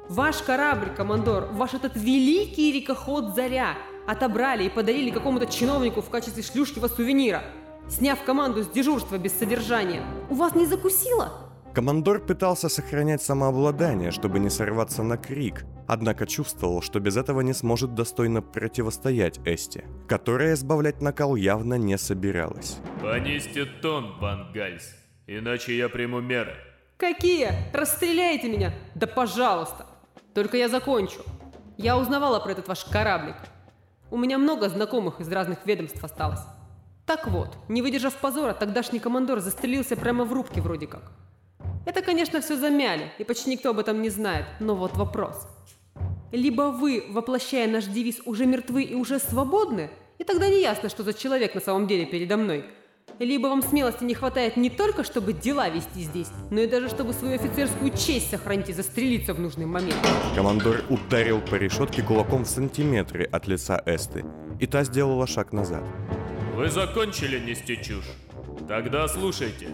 Ваш 0.09 0.37
корабль, 0.37 0.89
командор, 0.95 1.49
ваш 1.51 1.73
этот 1.73 1.95
великий 1.95 2.71
рекоход 2.71 3.35
«Заря» 3.35 3.75
отобрали 4.07 4.65
и 4.65 4.69
подарили 4.69 5.09
какому-то 5.09 5.45
чиновнику 5.45 6.01
в 6.01 6.09
качестве 6.09 6.43
шлюшкива 6.43 6.87
сувенира, 6.87 7.43
сняв 7.89 8.23
команду 8.23 8.63
с 8.63 8.67
дежурства 8.67 9.17
без 9.17 9.33
содержания. 9.33 10.03
У 10.29 10.35
вас 10.35 10.55
не 10.55 10.65
закусило? 10.65 11.31
Командор 11.73 12.19
пытался 12.19 12.69
сохранять 12.69 13.23
самообладание, 13.23 14.11
чтобы 14.11 14.39
не 14.39 14.49
сорваться 14.49 15.03
на 15.03 15.17
крик, 15.17 15.65
однако 15.87 16.25
чувствовал, 16.25 16.81
что 16.81 16.99
без 16.99 17.17
этого 17.17 17.41
не 17.41 17.53
сможет 17.53 17.95
достойно 17.95 18.41
противостоять 18.41 19.39
Эсте, 19.45 19.85
которая 20.07 20.53
избавлять 20.53 21.01
накал 21.01 21.35
явно 21.35 21.75
не 21.75 21.97
собиралась. 21.97 22.77
Понизьте 23.01 23.65
тон, 23.65 24.17
Ван 24.19 24.51
Гальс, 24.53 24.95
иначе 25.27 25.77
я 25.77 25.89
приму 25.89 26.21
меры. 26.21 26.55
Какие? 26.97 27.49
Расстреляйте 27.73 28.49
меня? 28.49 28.73
Да 28.95 29.07
пожалуйста. 29.07 29.85
Только 30.33 30.57
я 30.57 30.69
закончу. 30.69 31.21
Я 31.77 31.97
узнавала 31.97 32.39
про 32.39 32.51
этот 32.51 32.67
ваш 32.67 32.85
кораблик. 32.85 33.35
У 34.11 34.17
меня 34.17 34.37
много 34.37 34.69
знакомых 34.69 35.19
из 35.19 35.31
разных 35.31 35.65
ведомств 35.65 36.03
осталось. 36.03 36.41
Так 37.05 37.27
вот, 37.27 37.57
не 37.67 37.81
выдержав 37.81 38.15
позора, 38.15 38.53
тогдашний 38.53 38.99
командор 38.99 39.39
застрелился 39.39 39.97
прямо 39.97 40.23
в 40.23 40.31
рубке 40.31 40.61
вроде 40.61 40.87
как. 40.87 41.11
Это, 41.85 42.01
конечно, 42.01 42.39
все 42.39 42.55
замяли, 42.55 43.11
и 43.17 43.25
почти 43.25 43.49
никто 43.49 43.71
об 43.71 43.79
этом 43.79 44.01
не 44.01 44.09
знает, 44.09 44.45
но 44.61 44.75
вот 44.75 44.95
вопрос. 44.95 45.47
Либо 46.33 46.71
вы, 46.71 47.03
воплощая 47.09 47.67
наш 47.67 47.85
девиз, 47.85 48.19
уже 48.25 48.47
мертвы 48.47 48.81
и 48.81 48.95
уже 48.95 49.19
свободны, 49.19 49.91
и 50.17 50.23
тогда 50.23 50.49
не 50.49 50.61
ясно, 50.61 50.89
что 50.89 51.03
за 51.03 51.13
человек 51.13 51.53
на 51.53 51.61
самом 51.61 51.85
деле 51.85 52.07
передо 52.07 52.37
мной. 52.37 52.65
Либо 53.19 53.45
вам 53.45 53.61
смелости 53.61 54.03
не 54.03 54.15
хватает 54.15 54.57
не 54.57 54.71
только, 54.71 55.03
чтобы 55.03 55.33
дела 55.33 55.69
вести 55.69 56.01
здесь, 56.01 56.29
но 56.49 56.61
и 56.61 56.67
даже 56.67 56.89
чтобы 56.89 57.13
свою 57.13 57.35
офицерскую 57.35 57.91
честь 57.91 58.31
сохранить 58.31 58.69
и 58.69 58.73
застрелиться 58.73 59.35
в 59.35 59.39
нужный 59.39 59.67
момент. 59.67 59.95
Командор 60.35 60.83
ударил 60.89 61.39
по 61.39 61.53
решетке 61.53 62.01
кулаком 62.01 62.45
в 62.45 62.47
сантиметре 62.47 63.25
от 63.25 63.45
лица 63.45 63.79
Эсты, 63.85 64.25
и 64.59 64.65
та 64.65 64.83
сделала 64.85 65.27
шаг 65.27 65.53
назад. 65.53 65.83
Вы 66.55 66.71
закончили 66.71 67.37
нести 67.39 67.75
чушь? 67.75 68.09
Тогда 68.67 69.07
слушайте. 69.07 69.67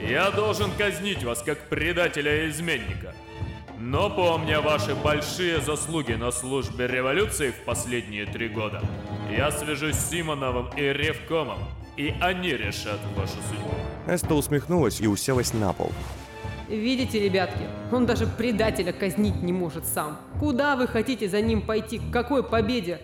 Я 0.00 0.30
должен 0.30 0.70
казнить 0.78 1.22
вас 1.22 1.42
как 1.42 1.68
предателя 1.68 2.46
и 2.46 2.48
изменника. 2.48 3.14
Но 3.84 4.08
помня 4.08 4.60
ваши 4.60 4.94
большие 4.94 5.60
заслуги 5.60 6.12
на 6.12 6.30
службе 6.30 6.86
революции 6.86 7.50
в 7.50 7.64
последние 7.64 8.26
три 8.26 8.48
года, 8.48 8.80
я 9.28 9.50
свяжусь 9.50 9.96
с 9.96 10.08
Симоновым 10.08 10.68
и 10.76 10.82
Ревкомом, 10.82 11.58
и 11.96 12.14
они 12.20 12.50
решат 12.50 13.00
вашу 13.16 13.32
судьбу. 13.48 13.74
Эста 14.06 14.36
усмехнулась 14.36 15.00
и 15.00 15.08
уселась 15.08 15.52
на 15.52 15.72
пол. 15.72 15.90
Видите, 16.68 17.18
ребятки, 17.18 17.64
он 17.90 18.06
даже 18.06 18.28
предателя 18.28 18.92
казнить 18.92 19.42
не 19.42 19.52
может 19.52 19.84
сам. 19.84 20.16
Куда 20.38 20.76
вы 20.76 20.86
хотите 20.86 21.28
за 21.28 21.40
ним 21.40 21.60
пойти? 21.60 21.98
К 21.98 22.12
какой 22.12 22.44
победе? 22.44 23.00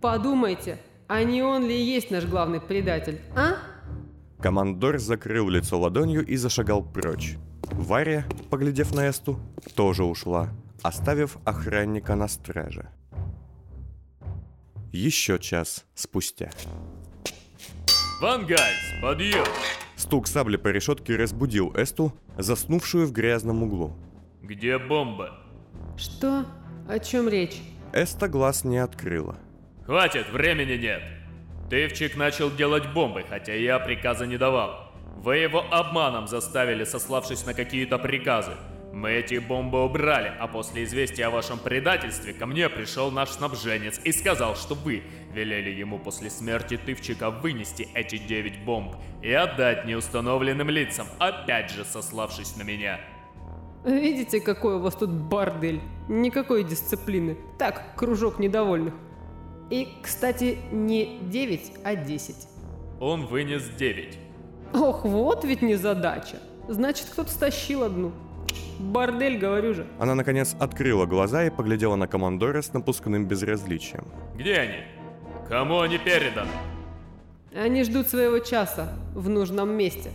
Подумайте, 0.00 0.78
а 1.06 1.22
не 1.22 1.40
он 1.40 1.68
ли 1.68 1.80
есть 1.80 2.10
наш 2.10 2.24
главный 2.24 2.60
предатель, 2.60 3.20
а? 3.36 3.58
Командор 4.42 4.98
закрыл 4.98 5.48
лицо 5.48 5.78
ладонью 5.78 6.26
и 6.26 6.34
зашагал 6.34 6.82
прочь. 6.82 7.36
Варя, 7.76 8.24
поглядев 8.50 8.94
на 8.94 9.08
Эсту, 9.10 9.38
тоже 9.74 10.02
ушла, 10.02 10.48
оставив 10.82 11.36
охранника 11.44 12.14
на 12.14 12.26
страже. 12.26 12.88
Еще 14.92 15.38
час 15.38 15.84
спустя. 15.94 16.50
Ван 18.20 18.46
Гальс, 18.46 19.00
подъем! 19.02 19.44
Стук 19.94 20.26
сабли 20.26 20.56
по 20.56 20.68
решетке 20.68 21.16
разбудил 21.16 21.72
Эсту, 21.76 22.14
заснувшую 22.38 23.06
в 23.06 23.12
грязном 23.12 23.62
углу. 23.62 23.94
Где 24.42 24.78
бомба? 24.78 25.38
Что? 25.98 26.46
О 26.88 26.98
чем 26.98 27.28
речь? 27.28 27.60
Эста 27.92 28.28
глаз 28.28 28.64
не 28.64 28.78
открыла. 28.78 29.36
Хватит, 29.84 30.30
времени 30.30 30.76
нет. 30.76 31.02
Тывчик 31.68 32.16
начал 32.16 32.50
делать 32.50 32.92
бомбы, 32.94 33.24
хотя 33.28 33.52
я 33.54 33.78
приказа 33.78 34.26
не 34.26 34.38
давал. 34.38 34.85
Вы 35.16 35.38
его 35.38 35.64
обманом 35.70 36.28
заставили, 36.28 36.84
сославшись 36.84 37.46
на 37.46 37.54
какие-то 37.54 37.98
приказы. 37.98 38.52
Мы 38.92 39.10
эти 39.10 39.38
бомбы 39.38 39.84
убрали, 39.84 40.32
а 40.38 40.46
после 40.46 40.84
известия 40.84 41.26
о 41.26 41.30
вашем 41.30 41.58
предательстве 41.58 42.32
ко 42.32 42.46
мне 42.46 42.68
пришел 42.68 43.10
наш 43.10 43.30
снабженец 43.30 44.00
и 44.04 44.12
сказал, 44.12 44.56
что 44.56 44.74
вы 44.74 45.02
велели 45.34 45.70
ему 45.70 45.98
после 45.98 46.30
смерти 46.30 46.78
Тывчика 46.78 47.30
вынести 47.30 47.88
эти 47.92 48.16
девять 48.16 48.64
бомб 48.64 48.96
и 49.22 49.30
отдать 49.32 49.84
неустановленным 49.84 50.70
лицам, 50.70 51.06
опять 51.18 51.70
же 51.70 51.84
сославшись 51.84 52.56
на 52.56 52.62
меня. 52.62 53.00
Видите, 53.84 54.40
какой 54.40 54.76
у 54.76 54.80
вас 54.80 54.94
тут 54.94 55.10
бордель? 55.10 55.80
Никакой 56.08 56.64
дисциплины. 56.64 57.36
Так, 57.58 57.96
кружок 57.96 58.38
недовольных. 58.38 58.94
И, 59.70 59.88
кстати, 60.02 60.58
не 60.72 61.18
9, 61.22 61.72
а 61.84 61.96
10. 61.96 62.34
Он 63.00 63.26
вынес 63.26 63.68
9. 63.68 64.18
Ох, 64.76 65.04
вот 65.04 65.44
ведь 65.44 65.62
незадача. 65.62 66.36
Значит, 66.68 67.06
кто-то 67.10 67.30
стащил 67.30 67.82
одну. 67.82 68.12
Бордель, 68.78 69.38
говорю 69.38 69.72
же. 69.72 69.86
Она, 69.98 70.14
наконец, 70.14 70.54
открыла 70.60 71.06
глаза 71.06 71.44
и 71.44 71.50
поглядела 71.50 71.96
на 71.96 72.06
командора 72.06 72.60
с 72.60 72.72
напускным 72.74 73.26
безразличием. 73.26 74.04
Где 74.34 74.58
они? 74.58 74.78
Кому 75.48 75.80
они 75.80 75.96
переданы? 75.96 76.50
Они 77.54 77.84
ждут 77.84 78.08
своего 78.08 78.38
часа 78.40 78.92
в 79.14 79.30
нужном 79.30 79.70
месте. 79.70 80.10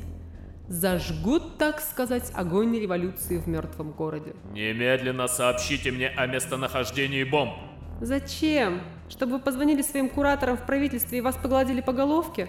Зажгут, 0.67 1.57
так 1.57 1.81
сказать, 1.81 2.31
огонь 2.35 2.77
революции 2.79 3.37
в 3.37 3.47
мертвом 3.47 3.91
городе. 3.91 4.35
Немедленно 4.53 5.27
сообщите 5.27 5.91
мне 5.91 6.09
о 6.09 6.27
местонахождении 6.27 7.23
бомб. 7.23 7.53
Зачем? 7.99 8.81
Чтобы 9.09 9.33
вы 9.33 9.39
позвонили 9.39 9.81
своим 9.81 10.07
кураторам 10.07 10.55
в 10.55 10.65
правительстве 10.65 11.17
и 11.17 11.21
вас 11.21 11.35
погладили 11.35 11.81
по 11.81 11.93
головке? 11.93 12.47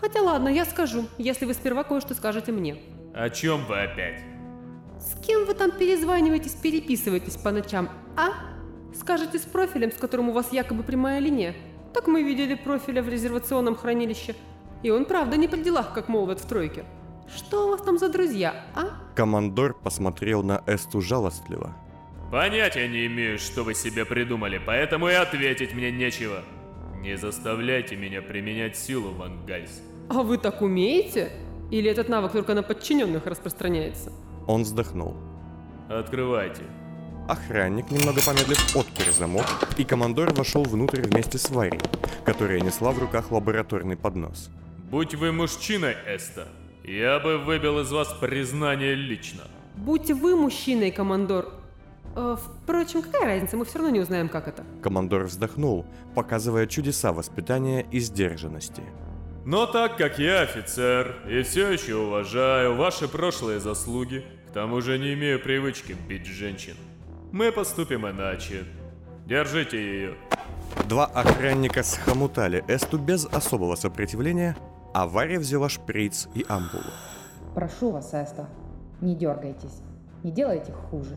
Хотя 0.00 0.22
ладно, 0.22 0.48
я 0.48 0.64
скажу, 0.64 1.06
если 1.18 1.44
вы 1.44 1.54
сперва 1.54 1.84
кое-что 1.84 2.14
скажете 2.14 2.52
мне. 2.52 2.78
О 3.14 3.28
чем 3.28 3.66
вы 3.66 3.82
опять? 3.82 4.22
С 4.98 5.14
кем 5.24 5.44
вы 5.44 5.54
там 5.54 5.72
перезваниваетесь, 5.72 6.54
переписываетесь 6.54 7.36
по 7.36 7.50
ночам, 7.50 7.88
а? 8.16 8.30
Скажете 8.94 9.38
с 9.38 9.42
профилем, 9.42 9.92
с 9.92 9.96
которым 9.96 10.30
у 10.30 10.32
вас 10.32 10.52
якобы 10.52 10.82
прямая 10.82 11.20
линия? 11.20 11.54
Так 11.92 12.06
мы 12.06 12.22
видели 12.22 12.54
профиля 12.54 13.02
в 13.02 13.08
резервационном 13.08 13.76
хранилище. 13.76 14.34
И 14.82 14.90
он 14.90 15.04
правда 15.04 15.36
не 15.36 15.48
при 15.48 15.62
делах, 15.62 15.92
как 15.92 16.08
молвят 16.08 16.40
в 16.40 16.46
тройке. 16.46 16.84
Что 17.34 17.66
у 17.66 17.70
вас 17.70 17.82
там 17.82 17.98
за 17.98 18.08
друзья, 18.08 18.64
а? 18.74 19.14
Командор 19.14 19.74
посмотрел 19.74 20.42
на 20.42 20.62
Эсту 20.66 21.00
жалостливо. 21.00 21.76
Понятия 22.30 22.88
не 22.88 23.06
имею, 23.06 23.38
что 23.38 23.64
вы 23.64 23.74
себе 23.74 24.04
придумали, 24.04 24.60
поэтому 24.64 25.08
и 25.08 25.12
ответить 25.12 25.74
мне 25.74 25.90
нечего. 25.90 26.42
Не 27.00 27.16
заставляйте 27.16 27.96
меня 27.96 28.22
применять 28.22 28.76
силу, 28.76 29.12
Ван 29.12 29.44
Гальс. 29.46 29.82
А 30.10 30.24
вы 30.24 30.38
так 30.38 30.60
умеете? 30.60 31.30
Или 31.70 31.88
этот 31.88 32.08
навык 32.08 32.32
только 32.32 32.54
на 32.54 32.64
подчиненных 32.64 33.26
распространяется? 33.26 34.12
Он 34.48 34.64
вздохнул. 34.64 35.14
Открывайте. 35.88 36.62
Охранник, 37.28 37.92
немного 37.92 38.20
помедлив, 38.20 38.76
отпер 38.76 39.12
замок, 39.12 39.46
и 39.78 39.84
командор 39.84 40.34
вошел 40.34 40.64
внутрь 40.64 41.02
вместе 41.02 41.38
с 41.38 41.48
Варей, 41.50 41.78
которая 42.24 42.60
несла 42.60 42.90
в 42.90 42.98
руках 42.98 43.30
лабораторный 43.30 43.96
поднос. 43.96 44.50
Будь 44.90 45.14
вы 45.14 45.30
мужчиной, 45.30 45.94
Эста, 46.04 46.48
я 46.82 47.20
бы 47.20 47.38
выбил 47.38 47.78
из 47.78 47.92
вас 47.92 48.12
признание 48.20 48.96
лично. 48.96 49.42
Будьте 49.76 50.14
вы 50.14 50.34
мужчиной, 50.34 50.90
командор. 50.90 51.52
Э, 52.16 52.36
впрочем, 52.36 53.02
какая 53.02 53.26
разница, 53.26 53.56
мы 53.56 53.64
все 53.64 53.78
равно 53.78 53.94
не 53.94 54.00
узнаем, 54.00 54.28
как 54.28 54.48
это. 54.48 54.64
Командор 54.82 55.22
вздохнул, 55.26 55.86
показывая 56.16 56.66
чудеса 56.66 57.12
воспитания 57.12 57.86
и 57.92 58.00
сдержанности. 58.00 58.82
Но 59.44 59.66
так 59.66 59.96
как 59.96 60.18
я 60.18 60.42
офицер 60.42 61.16
и 61.26 61.42
все 61.42 61.70
еще 61.70 61.96
уважаю 61.96 62.76
ваши 62.76 63.08
прошлые 63.08 63.58
заслуги, 63.58 64.24
к 64.48 64.52
тому 64.52 64.80
же 64.82 64.98
не 64.98 65.14
имею 65.14 65.40
привычки 65.40 65.96
бить 66.08 66.26
женщин, 66.26 66.74
мы 67.32 67.50
поступим 67.50 68.06
иначе. 68.06 68.64
Держите 69.26 69.78
ее. 69.78 70.14
Два 70.88 71.06
охранника 71.06 71.82
схомутали 71.82 72.64
Эсту 72.68 72.98
без 72.98 73.24
особого 73.26 73.76
сопротивления, 73.76 74.56
а 74.92 75.06
Варя 75.06 75.38
взяла 75.38 75.68
шприц 75.68 76.28
и 76.34 76.44
ампулу. 76.48 76.82
Прошу 77.54 77.92
вас, 77.92 78.12
Эста, 78.12 78.48
не 79.00 79.14
дергайтесь. 79.14 79.82
Не 80.22 80.32
делайте 80.32 80.72
хуже. 80.72 81.16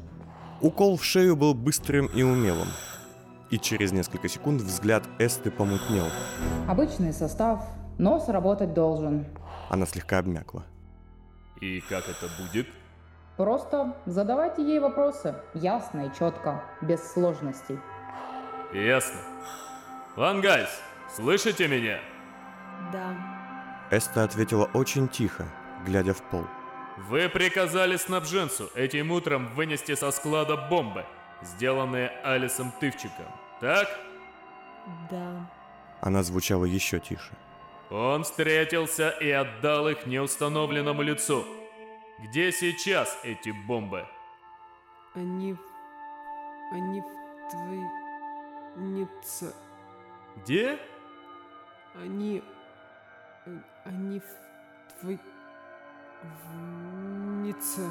Укол 0.61 0.95
в 0.97 1.03
шею 1.03 1.35
был 1.35 1.53
быстрым 1.53 2.05
и 2.07 2.23
умелым. 2.23 2.69
И 3.49 3.59
через 3.59 3.91
несколько 3.91 4.29
секунд 4.29 4.61
взгляд 4.61 5.03
Эсты 5.19 5.51
помутнел. 5.51 6.05
Обычный 6.67 7.11
состав, 7.11 7.65
но 7.97 8.19
сработать 8.19 8.73
должен. 8.73 9.25
Она 9.69 9.85
слегка 9.85 10.19
обмякла. 10.19 10.63
И 11.61 11.81
как 11.81 12.03
это 12.09 12.27
будет? 12.41 12.67
Просто 13.37 13.95
задавайте 14.05 14.61
ей 14.63 14.79
вопросы, 14.79 15.35
ясно 15.53 16.07
и 16.07 16.13
четко, 16.17 16.63
без 16.81 17.01
сложностей. 17.13 17.79
Ясно. 18.73 19.19
Вангайс, 20.15 20.69
слышите 21.15 21.67
меня? 21.67 21.99
Да. 22.91 23.15
Эста 23.89 24.23
ответила 24.23 24.69
очень 24.73 25.07
тихо, 25.07 25.45
глядя 25.85 26.13
в 26.13 26.21
пол. 26.23 26.45
Вы 27.09 27.27
приказали 27.27 27.97
снабженцу 27.97 28.69
этим 28.75 29.11
утром 29.11 29.47
вынести 29.55 29.95
со 29.95 30.11
склада 30.11 30.55
бомбы, 30.55 31.05
сделанные 31.41 32.09
Алисом 32.23 32.71
Тывчиком, 32.79 33.25
так? 33.59 33.87
Да. 35.09 35.49
Она 36.01 36.21
звучала 36.21 36.65
еще 36.65 36.99
тише. 36.99 37.31
Он 37.93 38.23
встретился 38.23 39.09
и 39.21 39.29
отдал 39.29 39.87
их 39.87 40.07
неустановленному 40.07 41.03
лицу. 41.03 41.45
Где 42.23 42.51
сейчас 42.51 43.19
эти 43.23 43.51
бомбы? 43.67 44.07
Они... 45.13 45.53
в- 45.53 45.59
Они 46.71 47.01
в 47.01 47.51
твоей... 47.51 47.85
Нице. 48.77 49.53
Где? 50.37 50.79
Они... 51.93 52.41
Они 53.85 54.19
в 54.19 54.99
твой... 54.99 55.19
В 56.23 56.55
Нице. 57.43 57.87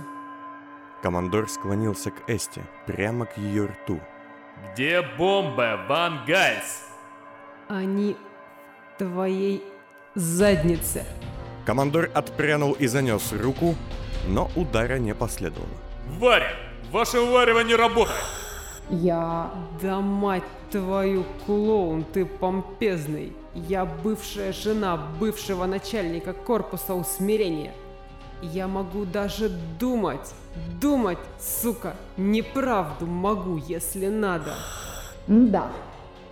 Командор 1.01 1.49
склонился 1.49 2.11
к 2.11 2.29
Эсте, 2.29 2.65
прямо 2.87 3.27
к 3.27 3.39
ее 3.39 3.67
рту. 3.67 4.01
Где 4.73 5.01
бомбы, 5.17 5.79
Ван 5.89 6.25
Гайс? 6.25 6.89
Они 7.69 8.17
в 8.95 8.99
твоей 8.99 9.63
заднице. 10.15 11.05
Командор 11.65 12.11
отпрянул 12.15 12.73
и 12.73 12.87
занес 12.87 13.33
руку, 13.33 13.75
но 14.29 14.51
удара 14.57 14.99
не 14.99 15.15
последовало. 15.15 15.69
Варя! 16.19 16.53
Ваше 16.91 17.21
варево 17.21 17.61
не 17.61 17.75
работает! 17.75 18.19
Я... 18.91 19.51
Да 19.81 20.01
мать 20.01 20.43
твою, 20.71 21.25
клоун, 21.47 22.05
ты 22.05 22.27
помпезный. 22.27 23.33
Я 23.55 23.85
бывшая 23.85 24.53
жена 24.53 24.97
бывшего 25.19 25.67
начальника 25.67 26.33
корпуса 26.33 26.95
усмирения. 26.95 27.73
Я 28.43 28.67
могу 28.67 29.05
даже 29.05 29.49
думать, 29.79 30.35
думать, 30.81 31.19
сука, 31.39 31.95
неправду 32.17 33.07
могу, 33.07 33.57
если 33.57 34.09
надо. 34.09 34.55
Да. 35.27 35.71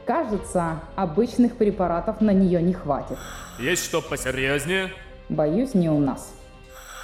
Кажется, 0.06 0.80
обычных 0.96 1.56
препаратов 1.56 2.20
на 2.20 2.32
нее 2.32 2.62
не 2.62 2.72
хватит. 2.72 3.18
Есть 3.58 3.84
что 3.84 4.00
посерьезнее? 4.00 4.90
Боюсь, 5.28 5.74
не 5.74 5.88
у 5.88 5.98
нас. 5.98 6.34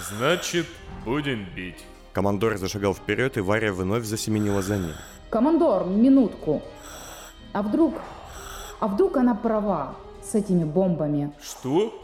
Значит, 0.00 0.66
будем 1.04 1.46
бить. 1.54 1.84
Командор 2.12 2.56
зашагал 2.56 2.94
вперед, 2.94 3.36
и 3.36 3.40
Варя 3.40 3.72
вновь 3.72 4.04
засеменила 4.04 4.62
за 4.62 4.78
ним. 4.78 4.92
Командор, 5.30 5.86
минутку. 5.86 6.62
А 7.52 7.62
вдруг... 7.62 7.94
А 8.80 8.88
вдруг 8.88 9.16
она 9.16 9.34
права 9.34 9.94
с 10.22 10.34
этими 10.34 10.64
бомбами? 10.64 11.32
Что? 11.42 11.94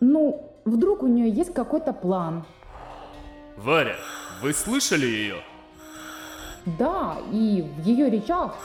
Ну, 0.00 0.52
вдруг 0.64 1.02
у 1.02 1.06
нее 1.06 1.30
есть 1.30 1.54
какой-то 1.54 1.92
план. 1.92 2.44
Варя, 3.56 3.96
вы 4.42 4.52
слышали 4.52 5.06
ее? 5.06 5.36
Да, 6.78 7.16
и 7.32 7.64
в 7.78 7.84
ее 7.84 8.10
речах, 8.10 8.56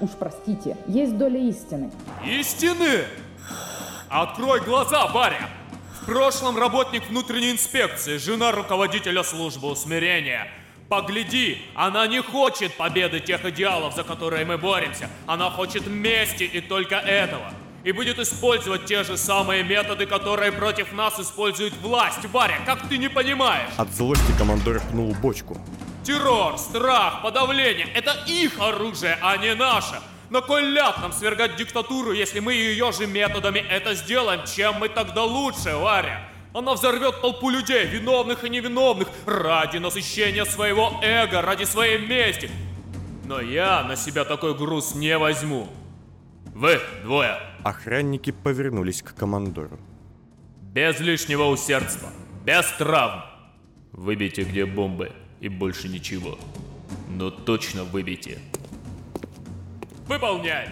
уж 0.00 0.10
простите, 0.18 0.76
есть 0.86 1.16
доля 1.16 1.40
истины. 1.40 1.90
Истины! 2.24 3.04
Открой 4.08 4.60
глаза, 4.60 5.06
Варя! 5.06 5.48
В 6.02 6.06
прошлом 6.06 6.58
работник 6.58 7.06
внутренней 7.08 7.52
инспекции, 7.52 8.16
жена 8.16 8.52
руководителя 8.52 9.22
службы 9.22 9.70
усмирения. 9.70 10.48
Погляди, 10.88 11.58
она 11.76 12.06
не 12.08 12.20
хочет 12.20 12.76
победы 12.76 13.20
тех 13.20 13.44
идеалов, 13.44 13.94
за 13.94 14.02
которые 14.02 14.44
мы 14.44 14.58
боремся. 14.58 15.08
Она 15.26 15.50
хочет 15.50 15.86
мести 15.86 16.42
и 16.42 16.60
только 16.60 16.96
этого. 16.96 17.52
И 17.84 17.92
будет 17.92 18.18
использовать 18.18 18.86
те 18.86 19.04
же 19.04 19.16
самые 19.16 19.62
методы, 19.62 20.06
которые 20.06 20.50
против 20.50 20.92
нас 20.92 21.20
использует 21.20 21.74
власть. 21.80 22.24
Варя, 22.32 22.58
как 22.66 22.88
ты 22.88 22.98
не 22.98 23.08
понимаешь? 23.08 23.70
От 23.76 23.90
злости 23.92 24.32
командор 24.36 24.82
пнул 24.90 25.14
бочку. 25.22 25.56
Террор, 26.04 26.58
страх, 26.58 27.22
подавление– 27.22 27.86
это 27.94 28.16
их 28.26 28.58
оружие, 28.60 29.18
а 29.22 29.36
не 29.36 29.54
наше. 29.54 30.00
На 30.30 30.40
кой 30.40 30.62
ляд 30.62 30.98
нам 31.02 31.12
свергать 31.12 31.56
диктатуру, 31.56 32.12
если 32.12 32.40
мы 32.40 32.54
ее 32.54 32.92
же 32.92 33.06
методами 33.06 33.58
это 33.58 33.94
сделаем? 33.94 34.40
Чем 34.46 34.76
мы 34.76 34.88
тогда 34.88 35.24
лучше, 35.24 35.74
Варя? 35.76 36.26
Она 36.54 36.74
взорвет 36.74 37.20
толпу 37.20 37.50
людей, 37.50 37.84
виновных 37.86 38.44
и 38.44 38.48
невиновных, 38.48 39.08
ради 39.26 39.78
насыщения 39.78 40.44
своего 40.44 40.98
эго, 41.02 41.42
ради 41.42 41.64
своей 41.64 41.98
мести. 42.06 42.50
Но 43.24 43.40
я 43.40 43.82
на 43.84 43.94
себя 43.96 44.24
такой 44.24 44.54
груз 44.56 44.94
не 44.94 45.16
возьму. 45.18 45.68
Вы 46.54 46.80
двое, 47.04 47.38
Охранники 47.62 48.30
повернулись 48.32 49.02
к 49.02 49.14
командору. 49.14 49.78
без 50.72 50.98
лишнего 51.00 51.44
усердства, 51.44 52.08
без 52.44 52.66
травм. 52.78 53.22
Выбейте, 53.92 54.42
где 54.42 54.64
бомбы, 54.64 55.12
и 55.40 55.48
больше 55.48 55.88
ничего. 55.88 56.38
Но 57.08 57.30
точно 57.30 57.84
выбейте. 57.84 58.38
Выполнять! 60.06 60.70